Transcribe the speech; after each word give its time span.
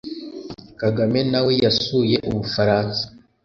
Kagame 0.79 1.19
nawe 1.31 1.51
yasuye 1.63 2.17
Ubufaransa 2.29 3.03